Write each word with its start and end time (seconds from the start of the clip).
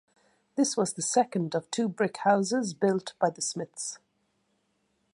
This 0.55 0.75
was 0.75 0.93
the 0.93 1.03
second 1.03 1.53
of 1.53 1.69
two 1.69 1.87
brick 1.87 2.17
houses 2.25 2.73
built 2.73 3.13
by 3.19 3.29
the 3.29 3.39
Smiths. 3.39 3.99